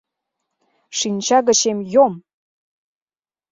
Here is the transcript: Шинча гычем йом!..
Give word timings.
Шинча 0.97 1.39
гычем 1.47 1.79
йом!.. 1.93 2.13